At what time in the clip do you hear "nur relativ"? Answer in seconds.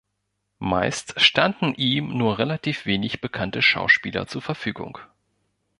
2.17-2.87